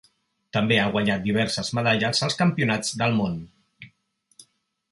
També 0.55 0.77
ha 0.77 0.85
guanyat 0.95 1.21
diverses 1.27 1.69
medalles 1.79 2.23
als 2.29 2.39
Campionats 2.39 2.97
del 3.03 3.15
món. 3.21 3.37